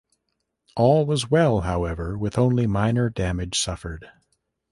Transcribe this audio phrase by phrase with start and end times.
[0.75, 4.09] All was well however, with only minor damage suffered.